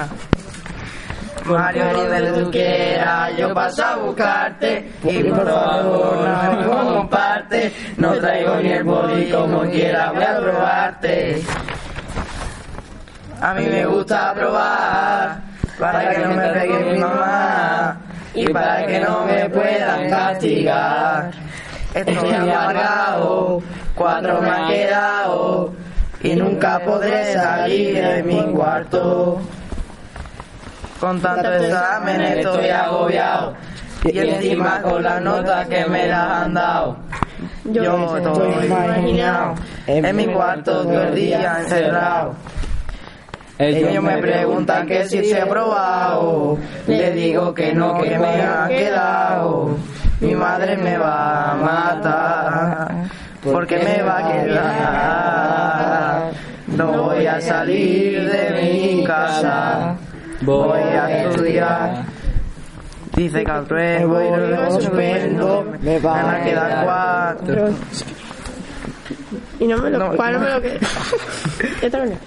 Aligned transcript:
Una. 0.00 0.30
Mario, 1.46 1.84
donde 1.92 2.32
tú 2.32 2.50
quieras, 2.50 3.36
yo 3.36 3.54
paso 3.54 3.84
a 3.84 3.96
buscarte 3.96 4.92
y 5.02 5.22
por 5.24 5.46
favor 5.46 6.28
no 6.28 6.52
me 6.52 6.94
comparte. 6.94 7.72
No 7.96 8.12
traigo 8.12 8.56
ni 8.56 8.72
el 8.72 8.84
boli 8.84 9.30
como 9.30 9.62
quiera, 9.62 10.12
voy 10.12 10.22
a 10.22 10.38
probarte. 10.38 11.42
A 13.40 13.54
mí 13.54 13.64
me 13.66 13.86
gusta 13.86 14.34
probar 14.34 15.40
para 15.78 16.10
que 16.10 16.18
no 16.18 16.34
me 16.34 16.48
pegue 16.50 16.92
mi 16.92 16.98
mamá 16.98 17.96
y 18.34 18.44
para 18.52 18.86
que 18.86 19.00
no 19.00 19.24
me 19.24 19.48
puedan 19.48 20.10
castigar. 20.10 21.30
Estoy 21.94 22.32
amargado, 22.34 23.62
cuatro 23.94 24.40
me 24.42 24.50
han 24.50 24.68
quedado 24.68 25.72
y 26.22 26.34
nunca 26.34 26.78
podré 26.80 27.32
salir 27.32 27.94
de 27.94 28.22
mi 28.22 28.42
cuarto. 28.52 29.40
Con 31.00 31.20
tanto 31.20 31.50
examen 31.54 32.20
estoy 32.20 32.68
agobiado 32.68 33.54
y 34.04 34.18
encima 34.18 34.82
con 34.82 35.02
las 35.02 35.22
notas 35.22 35.66
que 35.66 35.86
me 35.86 36.06
las 36.06 36.42
han 36.42 36.54
dado. 36.54 36.96
Yo 37.64 38.16
estoy 38.18 38.66
imaginado 38.66 39.54
en 39.86 40.14
mi 40.16 40.26
cuarto 40.26 40.82
todo 40.82 41.02
el 41.02 41.14
día 41.14 41.60
encerrado. 41.60 42.34
Ellos 43.58 44.02
me 44.02 44.18
preguntan 44.18 44.86
que 44.86 45.04
si 45.04 45.24
se 45.24 45.38
he 45.38 45.46
probado, 45.46 46.58
le 46.86 47.12
digo 47.12 47.54
que 47.54 47.74
no, 47.74 48.00
que 48.00 48.18
me 48.18 48.42
ha 48.42 48.68
quedado. 48.68 49.76
Mi 50.20 50.34
madre 50.34 50.76
me 50.76 50.98
va 50.98 51.52
a 51.52 51.54
matar, 51.54 52.90
porque 53.42 53.78
me 53.78 54.02
va 54.02 54.18
a 54.18 54.32
quedar. 54.32 56.30
No 56.68 57.04
voy 57.04 57.26
a 57.26 57.40
salir 57.40 58.30
de 58.30 58.50
mi 58.62 58.89
casa, 58.89 58.89
voy 60.42 60.78
a 60.80 61.24
estudiar. 61.24 62.04
Dice 63.16 63.44
que 63.44 63.50
apruebo 63.50 64.20
y 64.20 64.30
lo 64.30 64.70
suspendo, 64.70 65.66
me 65.82 65.98
van 65.98 66.28
a 66.34 66.42
quedar 66.42 66.84
cuatro. 66.84 67.70
Y 69.58 69.66
no 69.66 69.78
me 69.78 69.90
lo, 69.90 69.98
No, 69.98 70.16
¿cuál 70.16 70.34
no. 70.34 70.40
me 70.40 70.50
lo 70.50 70.62
que... 70.62 70.78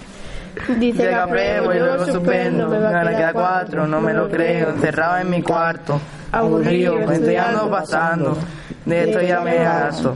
Dice 0.78 1.04
que 1.10 1.16
apruebo 1.16 1.74
y 1.74 1.80
luego 1.80 2.06
suspendo, 2.06 2.68
me 2.68 2.80
van 2.80 3.08
a 3.08 3.10
quedar 3.16 3.34
cuatro, 3.34 3.88
no 3.88 4.00
me 4.02 4.14
lo 4.14 4.30
creo, 4.30 4.70
encerrado 4.70 5.18
en 5.18 5.30
mi 5.32 5.42
cuarto, 5.42 6.00
aburrido, 6.32 6.96
me 6.96 7.16
estoy 7.16 7.36
ando 7.38 7.72
pasando, 7.72 8.38
de 8.86 9.04
esto 9.10 9.22
ya 9.22 9.40
me 9.42 9.58
harto. 9.60 10.16